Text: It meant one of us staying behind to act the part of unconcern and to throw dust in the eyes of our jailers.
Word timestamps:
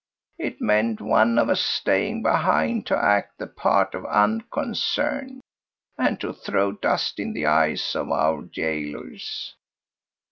It 0.39 0.59
meant 0.59 0.99
one 0.99 1.37
of 1.37 1.47
us 1.47 1.61
staying 1.61 2.23
behind 2.23 2.87
to 2.87 2.97
act 2.97 3.37
the 3.37 3.45
part 3.45 3.93
of 3.93 4.03
unconcern 4.07 5.41
and 5.95 6.19
to 6.21 6.33
throw 6.33 6.71
dust 6.71 7.19
in 7.19 7.33
the 7.33 7.45
eyes 7.45 7.95
of 7.95 8.09
our 8.09 8.41
jailers. 8.41 9.53